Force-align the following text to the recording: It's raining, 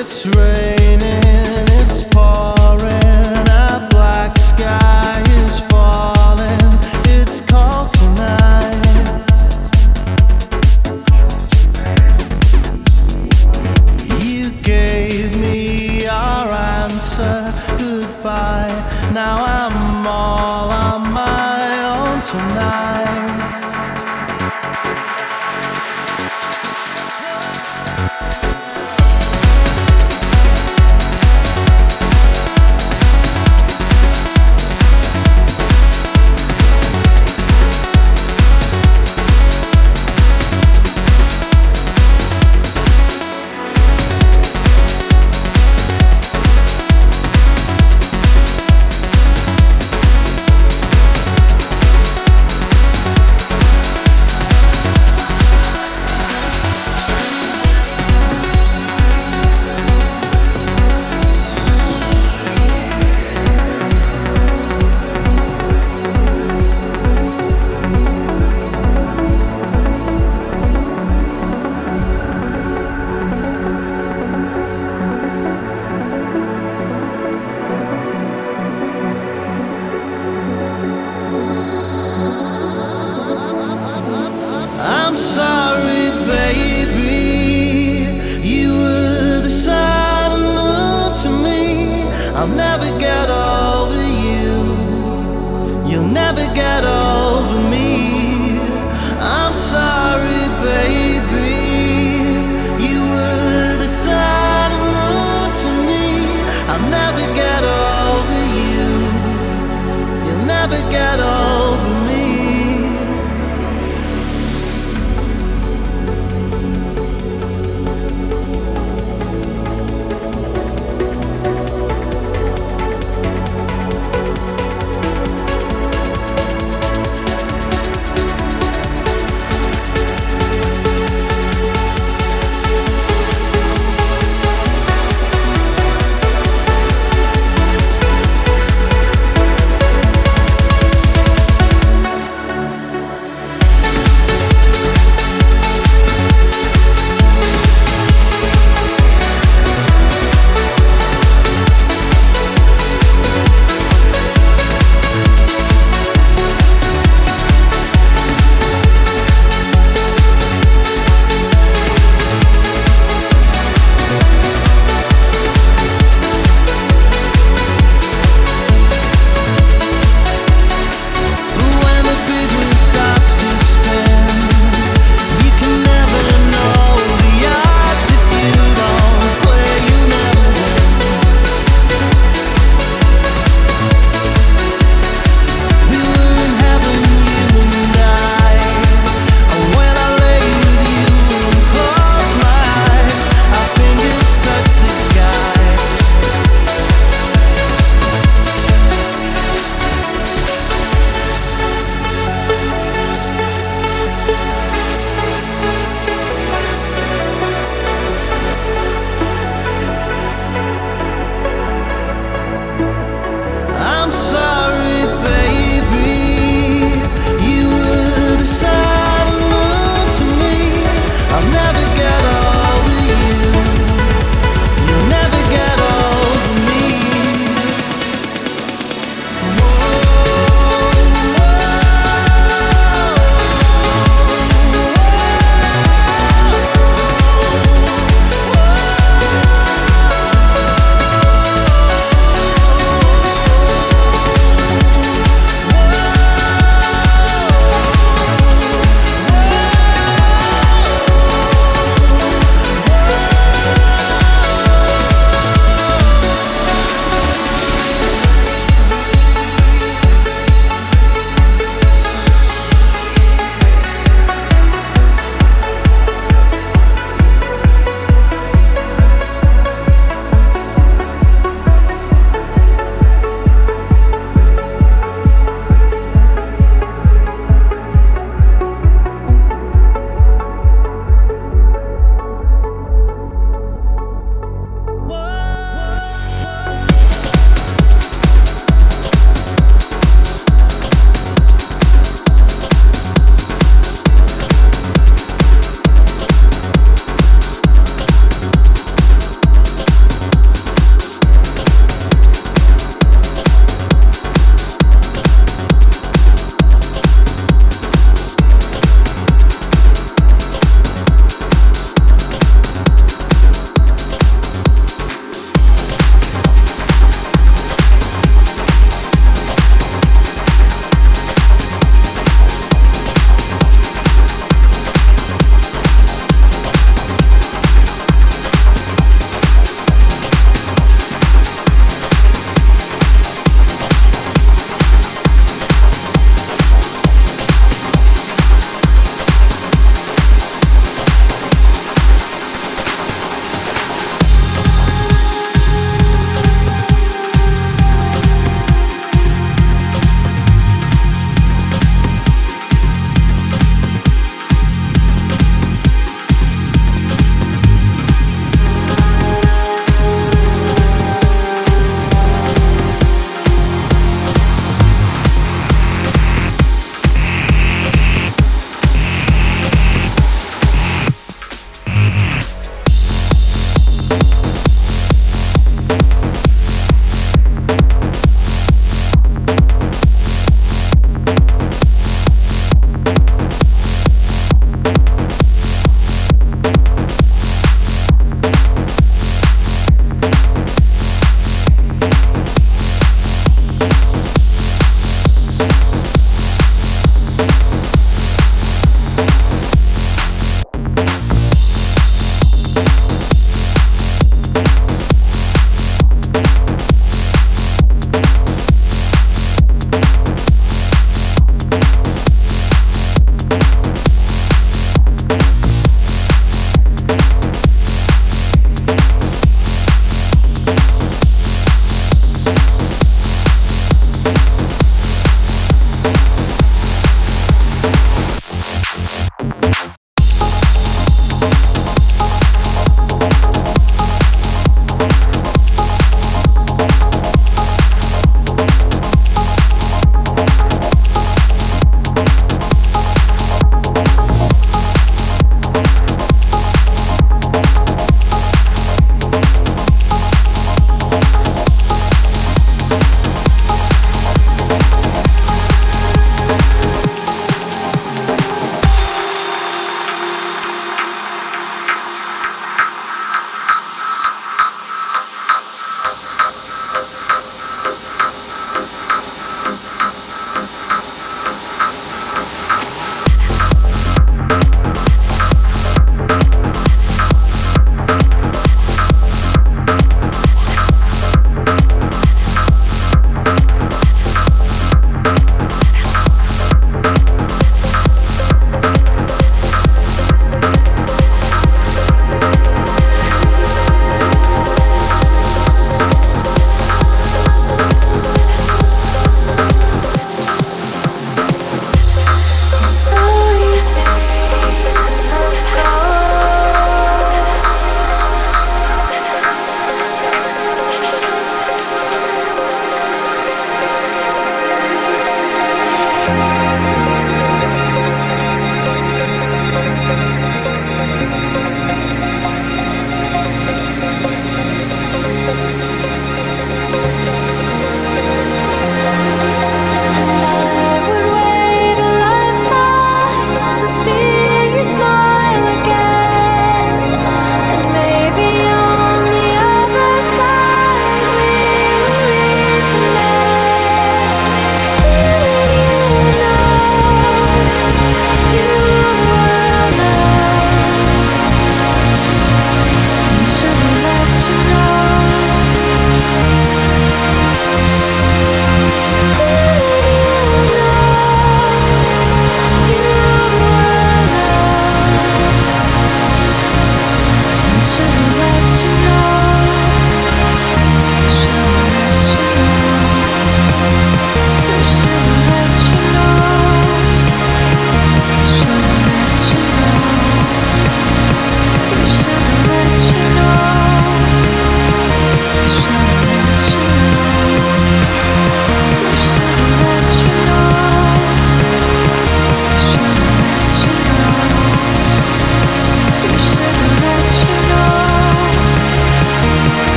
It's 0.00 0.24
raining, 0.26 1.27